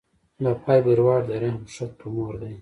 د 0.43 0.45
فایبروایډ 0.63 1.23
د 1.29 1.31
رحم 1.43 1.63
ښه 1.73 1.85
تومور 1.99 2.33
دی. 2.41 2.53